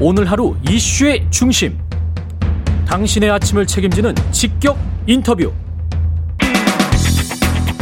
[0.00, 1.78] 오늘 하루 이슈의 중심.
[2.86, 4.76] 당신의 아침을 책임지는 직격
[5.06, 5.52] 인터뷰.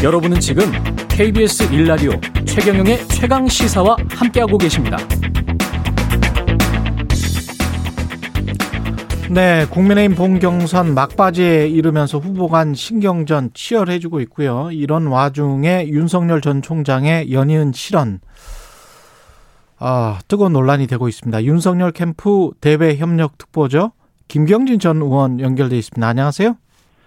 [0.02, 0.64] 여러분은 지금
[1.08, 2.12] KBS 일라디오
[2.44, 4.96] 최경영의 최강 시사와 함께하고 계십니다.
[9.30, 14.70] 네, 국민의힘 본경선 막바지에 이르면서 후보 간 신경전 치열해지고 있고요.
[14.72, 18.20] 이런 와중에 윤석열 전 총장의 연이은 실언
[19.82, 21.42] 아, 뜨거운 논란이 되고 있습니다.
[21.44, 23.92] 윤석열 캠프 대외 협력 특보죠.
[24.28, 26.06] 김경진 전 의원 연결돼 있습니다.
[26.06, 26.54] 안녕하세요.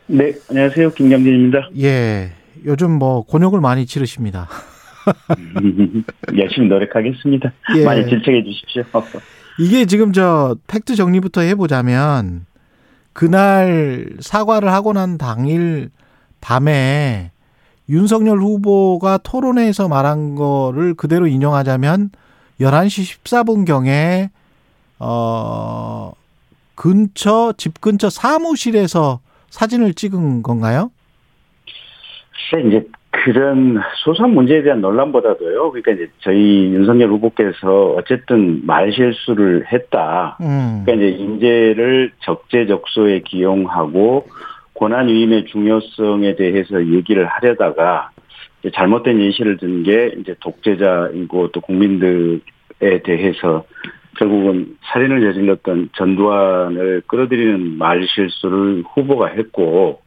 [0.07, 0.91] 네, 안녕하세요.
[0.93, 1.69] 김경진입니다.
[1.79, 2.31] 예.
[2.65, 4.49] 요즘 뭐 곤욕을 많이 치르십니다.
[6.35, 7.53] 열심히 노력하겠습니다.
[7.77, 7.85] 예.
[7.85, 8.83] 많이 질책해 주십시오.
[9.59, 12.47] 이게 지금 저 팩트 정리부터 해보자면
[13.13, 15.91] 그날 사과를 하고 난 당일
[16.41, 17.29] 밤에
[17.87, 22.09] 윤석열 후보가 토론회에서 말한 거를 그대로 인용하자면
[22.63, 24.29] 11시 14분경에,
[24.99, 26.13] 어,
[26.75, 30.91] 근처, 집 근처 사무실에서 사진을 찍은 건가요?
[32.51, 35.71] 글쎄, 이제 그런 소소한 문제에 대한 논란보다도요.
[35.71, 40.37] 그러니까 이제 저희 윤석열 후보께서 어쨌든 말 실수를 했다.
[40.41, 40.83] 음.
[40.83, 44.27] 그러니까 이제 인재를 적재적소에 기용하고
[44.73, 48.09] 권한 위임의 중요성에 대해서 얘기를 하려다가
[48.71, 53.65] 잘못된 예시를 든게 이제 독재자이고 또 국민들에 대해서
[54.17, 60.01] 결국은 살인을 저질렀던 전두환을 끌어들이는 말 실수를 후보가 했고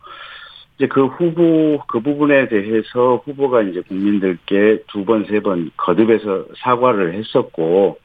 [0.76, 7.98] 이제 그 후보 그 부분에 대해서 후보가 이제 국민들께 두 번 세번 거듭해서 사과를 했었고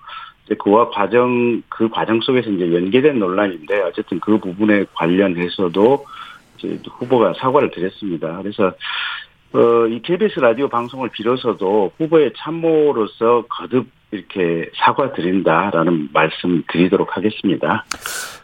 [0.45, 6.05] 이제 그와 과정 그 과정 속에서 이제 연계된 논란인데 어쨌든 그 부분에 관련해서도
[6.57, 8.37] 이제 후보가 사과를 드렸습니다.
[8.41, 8.73] 그래서
[9.53, 17.85] 어, 이 KBS 라디오 방송을 빌어서도 후보의 참모로서 거듭 이렇게 사과드린다라는 말씀 드리도록 하겠습니다.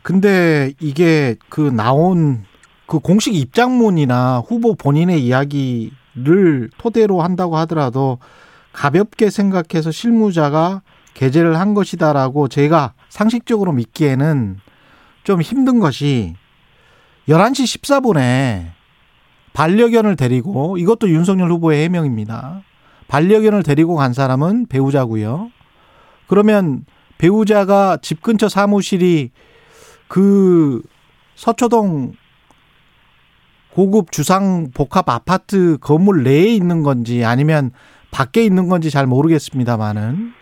[0.02, 2.46] 근데 이게 그 나온
[2.86, 8.20] 그 공식 입장문이나 후보 본인의 이야기를 토대로 한다고 하더라도
[8.72, 10.82] 가볍게 생각해서 실무자가
[11.14, 14.58] 게재를 한 것이다라고 제가 상식적으로 믿기에는
[15.24, 16.36] 좀 힘든 것이
[17.28, 18.77] 11시 14분에
[19.58, 22.62] 반려견을 데리고 이것도 윤석열 후보의 해명입니다.
[23.08, 25.50] 반려견을 데리고 간 사람은 배우자고요.
[26.28, 26.86] 그러면
[27.18, 29.32] 배우자가 집 근처 사무실이
[30.08, 30.84] 그
[31.34, 32.14] 서초동
[33.74, 37.72] 고급 주상 복합 아파트 건물 내에 있는 건지 아니면
[38.12, 40.34] 밖에 있는 건지 잘 모르겠습니다만은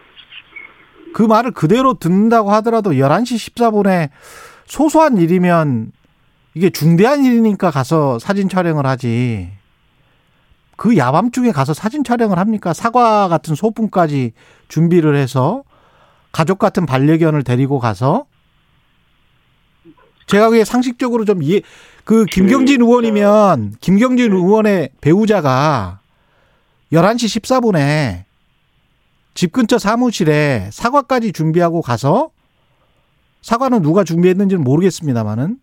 [1.14, 4.10] 그 말을 그대로 듣는다고 하더라도 11시 14분에
[4.66, 5.94] 소소한 일이면
[6.56, 9.52] 이게 중대한 일이니까 가서 사진 촬영을 하지.
[10.78, 12.74] 그 야밤중에 가서 사진 촬영을 합니까?
[12.74, 14.32] 사과 같은 소품까지
[14.70, 15.64] 준비를 해서
[16.32, 18.26] 가족 같은 반려견을 데리고 가서
[20.28, 21.62] 제가 그게 상식적으로 좀 이해,
[22.04, 26.00] 그 김경진 의원이면 김경진 의원의 배우자가
[26.92, 28.24] 11시 14분에
[29.34, 32.32] 집 근처 사무실에 사과까지 준비하고 가서
[33.42, 35.60] 사과는 누가 준비했는지는 모르겠습니다만은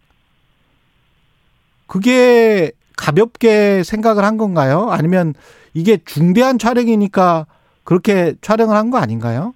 [1.93, 4.89] 그게 가볍게 생각을 한 건가요?
[4.91, 5.35] 아니면
[5.75, 7.45] 이게 중대한 촬영이니까
[7.85, 9.53] 그렇게 촬영을 한 거 아닌가요?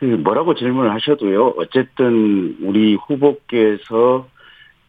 [0.00, 1.54] 그 뭐라고 질문을 하셔도요.
[1.58, 4.26] 어쨌든 우리 후보께서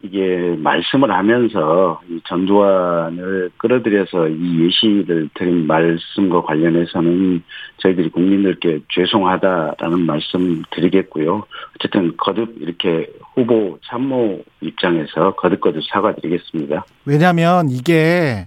[0.02, 7.44] 이게 말씀을 하면서 이 전두환을 끌어들여서 이 예시를 드린 말씀과 관련해서는
[7.76, 11.44] 저희들이 국민들께 죄송하다라는 말씀 드리겠고요.
[11.76, 16.84] 어쨌든 거듭 이렇게 후보 참모 입장에서 거듭거듭 사과드리겠습니다.
[17.04, 18.46] 왜냐하면 이게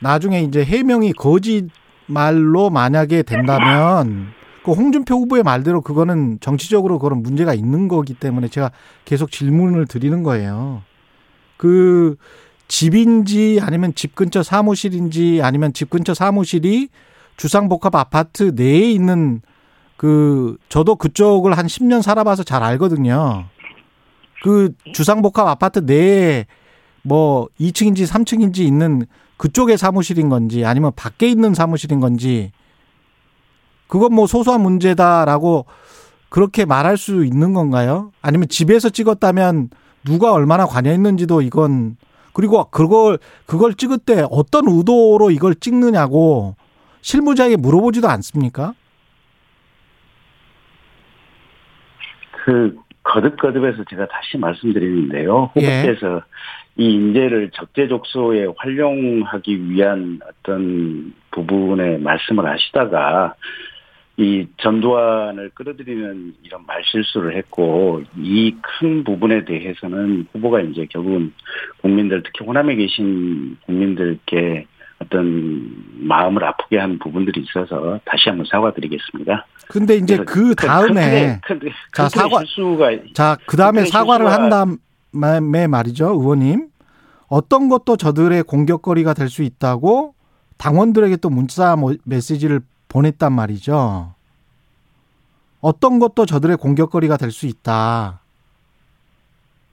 [0.00, 4.32] 나중에 이제 해명이 거짓말로 만약에 된다면
[4.64, 8.72] 그 홍준표 후보의 말대로 그거는 정치적으로 그런 문제가 있는 거기 때문에 제가
[9.04, 10.82] 계속 질문을 드리는 거예요.
[11.56, 12.16] 그
[12.68, 16.88] 집인지 아니면 집 근처 사무실인지 아니면 집 근처 사무실이
[17.36, 19.40] 주상복합 아파트 내에 있는
[19.96, 23.46] 그 저도 그쪽을 한 10년 살아봐서 잘 알거든요.
[24.42, 26.46] 그 주상복합 아파트 내에
[27.02, 29.06] 뭐 2층인지 3층인지 있는
[29.36, 32.52] 그쪽의 사무실인 건지 아니면 밖에 있는 사무실인 건지
[33.86, 35.66] 그건 뭐 소소한 문제다라고
[36.28, 38.12] 그렇게 말할 수 있는 건가요?
[38.22, 39.70] 아니면 집에서 찍었다면
[40.04, 41.96] 누가 얼마나 관여했는지도 이건
[42.32, 46.54] 그리고 그걸 그걸 찍을 때 어떤 의도로 이걸 찍느냐고
[47.02, 48.74] 실무자에게 물어보지도 않습니까?
[52.44, 52.76] 그
[53.10, 55.50] 거듭거듭해서 제가 다시 말씀드리는데요.
[55.54, 56.82] 후보께서 예.
[56.82, 63.34] 이 인재를 적재적소에 활용하기 위한 어떤 부분에 말씀을 하시다가
[64.16, 71.32] 이 전두환을 끌어들이는 이런 말실수를 했고 이 큰 부분에 대해서는 후보가 이제 결국은
[71.80, 74.66] 국민들 특히 호남에 계신 국민들께
[75.02, 79.46] 어떤 마음을 아프게 한 부분들이 있어서 다시 한번 사과드리겠습니다.
[79.68, 84.50] 근데 이제 그 다음에 큰, 큰, 자 사과 실수가 자 그 다음에 사과를 한
[85.12, 86.68] 다음에 말이죠 의원님
[87.28, 90.14] 어떤 것도 저들의 공격거리가 될 수 있다고
[90.58, 94.14] 당원들에게 또 문자 메시지를 보냈단 말이죠.
[95.60, 98.20] 어떤 것도 저들의 공격거리가 될 수 있다.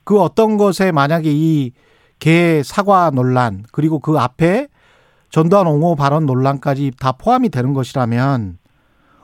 [0.04, 1.72] 그 어떤 것에 만약에 이
[2.20, 4.70] 개 사과 논란 그리고 그 앞에
[5.30, 8.58] 전두환 옹호 발언 논란까지 다 포함이 되는 것이라면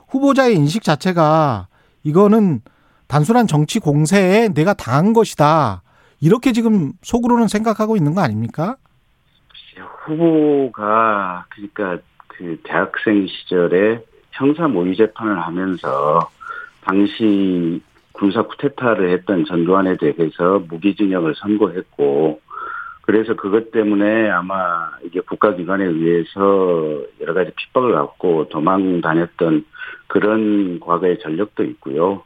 [0.08, 1.68] 후보자의 인식 자체가
[2.02, 2.60] 이거는
[3.08, 5.82] 단순한 정치 공세에 내가 당한 것이다.
[6.20, 8.76] 이렇게 지금 속으로는 생각하고 있는 거 아닙니까?
[10.04, 11.98] 후보가 그러니까
[12.28, 16.30] 그 대학생 시절에 형사 모의 재판을 하면서
[16.82, 17.80] 당시
[18.12, 22.40] 군사 쿠데타를 했던 전두환에 대해서 무기징역을 선고했고
[23.06, 29.66] 그래서 그것 때문에 아마 이게 국가기관에 의해서 여러 가지 핍박을 받고 도망 다녔던
[30.06, 32.22] 그런 과거의 전력도 있고요.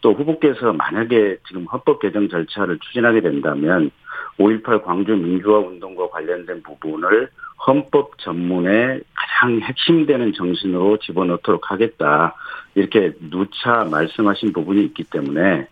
[0.00, 3.92] 또 후보께서 만약에 지금 헌법 개정 절차를 추진하게 된다면
[4.38, 7.28] 5.18 광주 민주화 운동과 관련된 부분을
[7.64, 12.34] 헌법 전문의 가장 핵심되는 정신으로 집어넣도록 하겠다.
[12.74, 15.68] 이렇게 누차 말씀하신 부분이 있기 때문에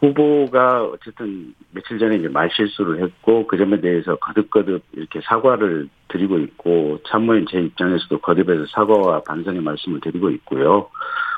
[0.00, 6.98] 후보가 어쨌든 며칠 전에 이제 말실수를 했고 그 점에 대해서 거듭거듭 이렇게 사과를 드리고 있고
[7.08, 10.88] 참모인 제 입장에서도 거듭해서 사과와 반성의 말씀을 드리고 있고요.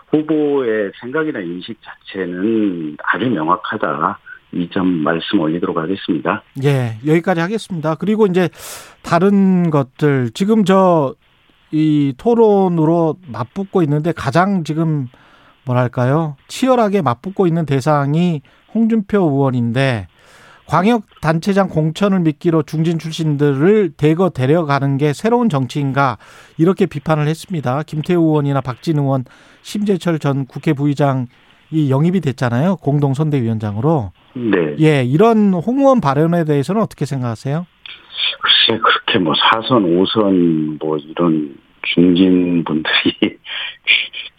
[0.08, 4.18] 후보의 생각이나 인식 자체는 아주 명확하다.
[4.52, 6.42] 이 점 말씀 올리도록 하겠습니다.
[6.64, 7.96] 예, 여기까지 하겠습니다.
[7.96, 8.48] 그리고 이제
[9.02, 11.14] 다른 것들 지금 저
[11.72, 15.08] 이 토론으로 맞붙고 있는데 가장 지금
[15.66, 18.42] 뭐랄까요 치열하게 맞붙고 있는 대상이
[18.74, 20.06] 홍준표 의원인데
[20.66, 26.18] 광역 단체장 공천을 미끼로 중진 출신들을 대거 데려가는 게 새로운 정치인가
[26.58, 27.82] 이렇게 비판을 했습니다.
[27.84, 29.24] 김태우 의원이나 박진 의원,
[29.62, 31.28] 심재철 전 국회 부의장이
[31.88, 32.76] 영입이 됐잖아요.
[32.76, 34.10] 공동 선대위원장으로.
[34.34, 34.76] 네.
[34.80, 37.64] 예, 이런 홍 의원 발언에 대해서는 어떻게 생각하세요?
[38.40, 43.38] 글쎄 그렇게 뭐 사선, 오선 뭐 이런 중진 분들이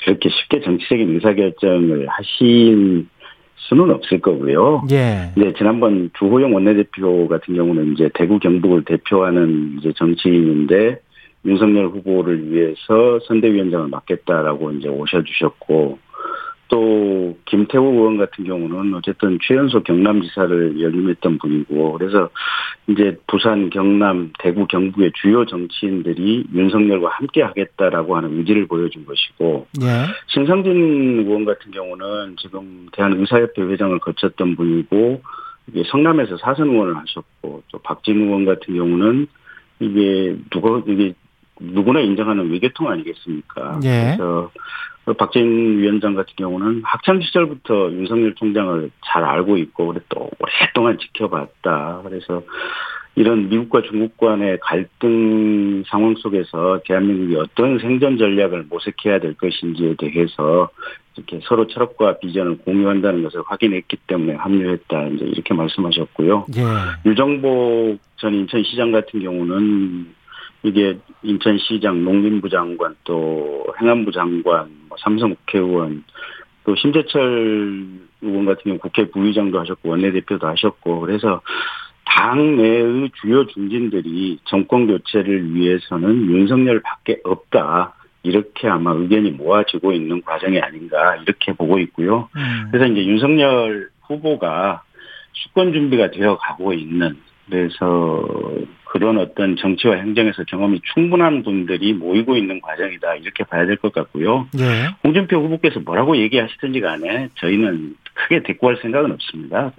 [0.07, 3.09] 그렇게 쉽게 정치적인 의사결정을 하신
[3.57, 4.83] 수는 없을 거고요.
[4.91, 5.33] 예.
[5.35, 11.01] 네, 지난번 주호영 원내대표 같은 경우는 이제 대구 경북을 대표하는 이제 정치인인데
[11.43, 15.99] 윤석열 후보를 위해서 선대위원장을 맡겠다라고 이제 오셔주셨고
[16.69, 22.29] 또 김태호 의원 같은 경우는 어쨌든 최연소 경남지사를 역임했던 분이고 그래서
[22.87, 30.05] 이제 부산, 경남, 대구, 경북의 주요 정치인들이 윤석열과 함께 하겠다라고 하는 의지를 보여준 것이고 예.
[30.27, 35.21] 신상진 의원 같은 경우는 지금 대한의사협회 회장을 거쳤던 분이고
[35.67, 39.27] 이게 성남에서 사선 의원을 하셨고 또 박진 의원 같은 경우는
[39.79, 41.13] 이게 누가 이게
[41.59, 43.79] 누구나 인정하는 외교통 아니겠습니까?
[43.83, 44.15] 예.
[44.17, 44.51] 그래서
[45.13, 52.01] 박진 위원장 같은 경우는 학창 시절부터 윤석열 총장을 잘 알고 있고 또 오랫동안 지켜봤다.
[52.03, 52.43] 그래서
[53.15, 60.69] 이런 미국과 중국 간의 갈등 상황 속에서 대한민국이 어떤 생존 전략을 모색해야 될 것인지에 대해서
[61.15, 65.07] 이렇게 서로 철학과 비전을 공유한다는 것을 확인했기 때문에 합류했다.
[65.07, 66.45] 이제 이렇게 말씀하셨고요.
[66.57, 67.09] 예.
[67.09, 70.13] 유정복 전 인천시장 같은 경우는
[70.63, 76.03] 이게 인천시장, 농림부 장관, 또 행안부 장관, 뭐 삼성 국회의원,
[76.63, 77.85] 또 심재철
[78.21, 81.41] 의원 같은 경우 국회 부의장도 하셨고 원내대표도 하셨고 그래서
[82.05, 87.93] 당 내의 주요 중진들이 정권 교체를 위해서는 윤석열밖에 없다.
[88.23, 92.27] 이렇게 아마 의견이 모아지고 있는 과정이 아닌가 이렇게 보고 있고요.
[92.35, 92.67] 음.
[92.71, 94.83] 그래서 이제 윤석열 후보가
[95.31, 97.15] 수권 준비가 되어 가고 있는
[97.49, 98.25] 그래서
[98.85, 104.47] 그런 어떤 정치와 행정에서 경험이 충분한 분들이 모이고 있는 과정이다 이렇게 봐야 될 것 같고요.
[104.53, 104.87] 네.
[105.03, 109.71] 홍준표 후보께서 뭐라고 얘기하시든지 간에 저희는 크게 대꾸할 생각은 없습니다.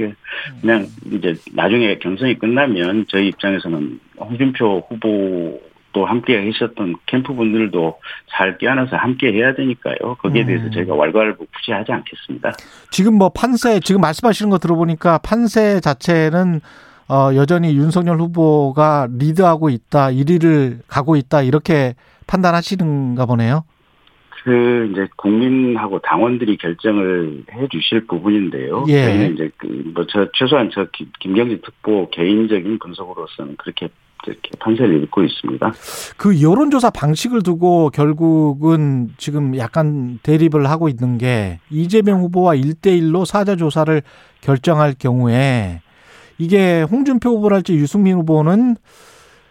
[0.60, 5.60] 그냥 이제 나중에 경선이 끝나면 저희 입장에서는 홍준표 후보
[5.92, 7.98] 또 함께 하셨던 캠프 분들도
[8.30, 10.16] 잘 껴안아서 함께 해야 되니까요.
[10.20, 10.70] 거기에 대해서 음.
[10.70, 12.52] 저희가 왈가왈부푸시하지 않겠습니다.
[12.90, 16.60] 지금 뭐 판세 지금 말씀하시는 거 들어보니까 판세 자체는
[17.08, 21.94] 어, 여전히 윤석열 후보가 리드하고 있다, 1위를 가고 있다, 이렇게
[22.26, 23.64] 판단하시는가 보네요.
[24.44, 28.84] 그, 이제, 국민하고 당원들이 결정을 해 주실 부분인데요.
[28.88, 29.04] 예.
[29.04, 30.86] 저희는 이제, 그, 뭐, 저, 최소한 저
[31.20, 33.88] 김경지 특보 개인적인 분석으로서는 그렇게
[34.26, 35.72] 이렇게 판세를 읽고 있습니다.
[36.16, 44.02] 그 여론조사 방식을 두고 결국은 지금 약간 대립을 하고 있는 게 이재명 후보와 1대1로 사자조사를
[44.40, 45.82] 결정할 경우에
[46.38, 48.76] 이게 홍준표 후보랄지 유승민 후보는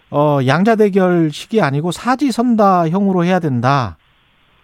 [0.09, 3.97] 어, 양자 대결식이 아니고 사지선다형으로 해야 된다.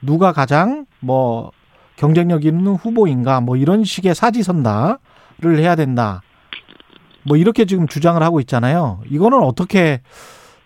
[0.02, 1.52] 누가 가장 뭐
[1.98, 6.22] 경쟁력 있는 후보인가 뭐 이런 식의 사지선다를 해야 된다.
[7.24, 9.02] 뭐 이렇게 지금 주장을 하고 있잖아요.
[9.10, 10.02] 이거는 어떻게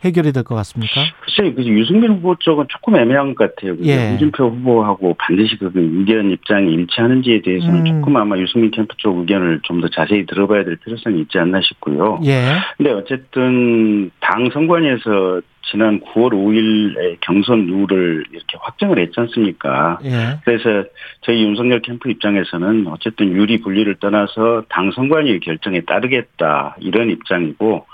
[0.06, 0.94] 해결이 될 것 같습니까?
[1.22, 3.76] 글쎄요, 그 유승민 후보 쪽은 조금 애매한 것 같아요.
[3.84, 4.10] 예.
[4.10, 7.86] 홍준표 후보하고 반드시 그 의견 입장이 일치하는지에 대해서는 음.
[7.86, 12.20] 조금 아마 유승민 캠프 쪽 의견을 좀 더 자세히 들어봐야 될 필요성이 있지 않나 싶고요.
[12.26, 12.54] 예.
[12.78, 20.00] 근데 어쨌든 당 선관위에서 지난 9월 5일에 경선 룰을 이렇게 확정을 했지 않습니까?
[20.06, 20.40] 예.
[20.46, 20.88] 그래서
[21.22, 27.86] 저희 윤석열 캠프 입장에서는 어쨌든 유리 분리를 떠나서 당 선관위 결정에 따르겠다 이런 입장이고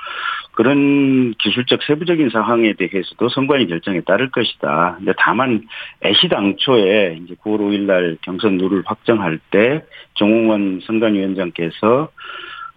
[0.53, 4.95] 그런 기술적 세부적인 상황에 대해서도 선관위 결정에 따를 것이다.
[4.97, 5.67] 근데 다만
[6.03, 9.83] 애시당초에 이제 9월 5일 날 경선 룰을 확정할 때
[10.13, 12.09] 정홍원 선관위원장께서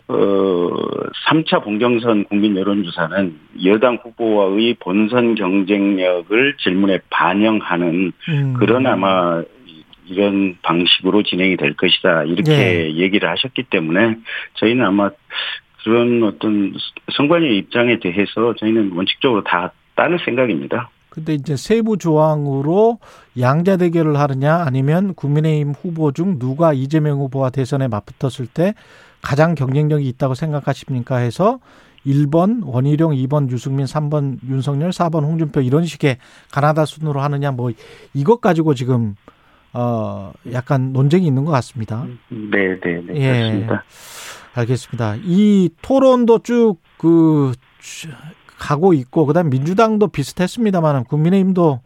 [0.09, 0.15] 어,
[1.29, 8.55] 3차 봉경선 국민 여론조사는 여당 후보와의 본선 경쟁력을 질문에 반영하는 음.
[8.55, 9.43] 그런 아마
[10.09, 12.25] 이런 방식으로 진행이 될 것이다.
[12.25, 12.95] 이렇게 네.
[12.95, 14.17] 얘기를 하셨기 때문에
[14.55, 15.11] 저희는 아마
[15.87, 16.75] 그런 어떤
[17.13, 20.91] 선관위 입장에 대해서 저희는 원칙적으로 다 따를 생각입니다.
[21.11, 22.99] 근데 이제 세부 조항으로
[23.39, 28.75] 양자 대결을 하느냐 아니면 국민의힘 후보 중 누가 이재명 후보와 대선에 맞붙었을 때
[29.23, 31.61] 가장 경쟁력이 있다고 생각하십니까 해서
[32.05, 36.19] 1번 원희룡, 2번 유승민, 3번 윤석열, 4번 홍준표 이런 식의
[36.51, 37.71] 가나다 순으로 하느냐 뭐
[38.13, 39.15] 이것 가지고 지금
[39.73, 42.05] 어 약간 논쟁이 있는 것 같습니다.
[42.29, 43.15] 네, 네, 네.
[43.15, 43.33] 예.
[43.33, 43.85] 그렇습니다.
[44.57, 45.17] 알겠습니다.
[45.23, 47.53] 이 토론도 쭉그
[48.59, 51.81] 가고 있고 그다음 민주당도 비슷했습니다만 국민의힘도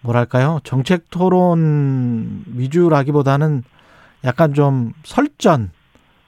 [0.00, 3.62] 뭐랄까요 정책 토론 위주라기보다는
[4.24, 5.70] 약간 좀 설전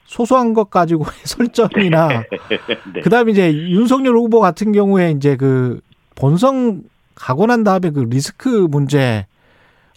[0.05, 2.09] 소소한 것 가지고 설전이나
[2.93, 3.01] 네.
[3.01, 5.81] 그다음에 이제 윤석열 후보 같은 경우에 이제 그
[6.15, 6.83] 본성
[7.15, 9.25] 가고 난 다음에 그 리스크 문제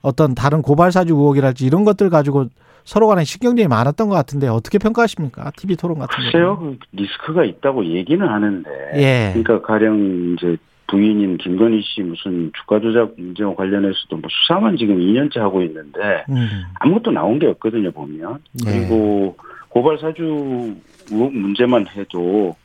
[0.01, 2.47] 어떤 다른 고발 사주 의혹이랄지 이런 것들 가지고
[2.88, 5.50] 서로 간에 신경전이 많았던 것 같은데 어떻게 평가하십니까?
[5.59, 6.23] TV 토론 같은 거.
[6.23, 6.59] 글쎄요.
[6.59, 8.71] 그 리스크가 있다고 얘기는 하는데.
[8.95, 9.30] 예.
[9.35, 14.97] 그러니까 가령 이제 부인인 김건희 씨 무슨 주가 조작 문제 와 관련해서도 뭐 수사만 지금
[14.99, 16.49] 2년째 하고 있는데 음.
[16.80, 18.73] 아무것도 나온 게 없거든요 보면 예.
[18.73, 19.37] 그리고
[19.68, 20.75] 고발 사주
[21.11, 22.57] 의혹 문제만 해도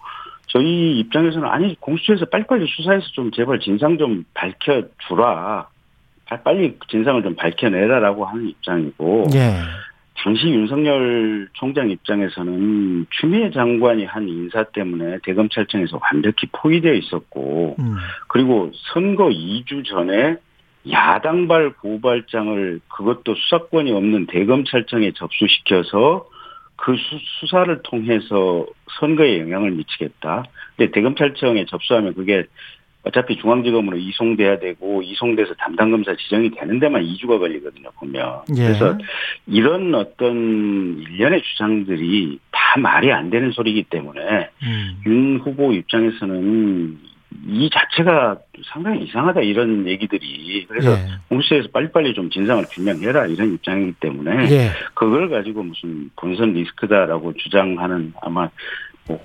[0.48, 5.68] 저희 입장에서는 아니 공수처에서 빨리빨리 수사해서 좀 제발 진상 좀 밝혀주라
[6.46, 9.58] 빨리 진상을 좀 밝혀내라라고 하는 입장이고 예.
[10.24, 17.96] 당시 윤석열 총장 입장에서는 추미애 장관이 한 인사 때문에 대검찰청에서 완벽히 포위되어 있었고 음.
[18.30, 20.38] 그리고 선거 2주 전에
[20.90, 26.26] 야당발 고발장을 그것도 수사권이 없는 대검찰청에 접수시켜서
[26.78, 28.66] 그 수, 사를 통해서
[29.00, 30.46] 선거에 영향을 미치겠다.
[30.78, 32.46] 근데 대검찰청에 접수하면 그게
[33.06, 38.42] 어차피 중앙지검으로 이송돼야 되고 이송돼서 담당 검사 지정이 되는 데만 2주가 걸리거든요, 보면.
[38.58, 38.64] 예.
[38.64, 38.98] 그래서
[39.46, 45.02] 이런 어떤 일련의 주장들이 다 말이 안 되는 소리이기 때문에 음.
[45.06, 46.98] 윤 후보 입장에서는
[47.48, 48.38] 이 자체가
[48.72, 50.96] 상당히 이상하다 이런 얘기들이 그래서 예.
[51.30, 54.70] 공수처에서 빨리빨리 좀 진상을 규명해라 이런 입장이기 때문에 예.
[54.94, 58.50] 그걸 가지고 무슨 본선 리스크다라고 주장하는 아마 뭐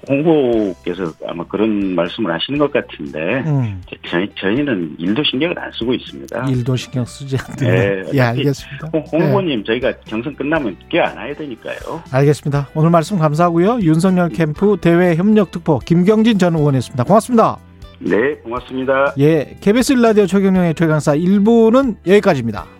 [0.08, 3.80] 홍보께서 아마 그런 말씀을 하시는 것 같은데 음.
[4.08, 6.46] 저희, 저희는 일도 신경을 안 쓰고 있습니다.
[6.48, 7.56] 일도 신경 쓰지 않는.
[7.56, 8.90] 네, 예, 알겠습니다.
[8.92, 9.64] 홍, 홍 후보님 네.
[9.64, 12.02] 저희가 경선 끝나면 껴안 와야 되니까요.
[12.10, 12.68] 알겠습니다.
[12.74, 13.80] 오늘 말씀 감사하고요.
[13.82, 17.04] 윤석열 캠프 대외 협력 특보 김경진 전 의원이었습니다.
[17.04, 17.58] 고맙습니다.
[18.00, 19.14] 네, 고맙습니다.
[19.18, 22.77] 예, KBS 라디오 최경영의 최강사 1부는 여기까지입니다.